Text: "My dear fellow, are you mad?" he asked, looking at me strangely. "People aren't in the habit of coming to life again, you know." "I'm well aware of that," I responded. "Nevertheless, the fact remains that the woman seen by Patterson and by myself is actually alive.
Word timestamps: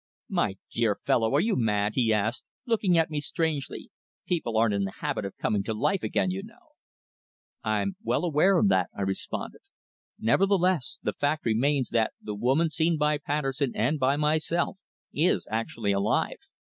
"My 0.29 0.55
dear 0.71 0.95
fellow, 0.95 1.31
are 1.35 1.39
you 1.39 1.55
mad?" 1.55 1.91
he 1.93 2.11
asked, 2.11 2.43
looking 2.65 2.97
at 2.97 3.11
me 3.11 3.21
strangely. 3.21 3.91
"People 4.25 4.57
aren't 4.57 4.73
in 4.73 4.83
the 4.83 4.93
habit 5.01 5.25
of 5.25 5.37
coming 5.37 5.61
to 5.65 5.75
life 5.75 6.01
again, 6.01 6.31
you 6.31 6.41
know." 6.41 6.69
"I'm 7.63 7.97
well 8.01 8.23
aware 8.25 8.57
of 8.57 8.67
that," 8.69 8.89
I 8.97 9.03
responded. 9.03 9.61
"Nevertheless, 10.17 10.97
the 11.03 11.13
fact 11.13 11.45
remains 11.45 11.89
that 11.89 12.13
the 12.19 12.33
woman 12.33 12.71
seen 12.71 12.97
by 12.97 13.19
Patterson 13.19 13.73
and 13.75 13.99
by 13.99 14.15
myself 14.15 14.79
is 15.13 15.47
actually 15.51 15.91
alive. 15.91 16.39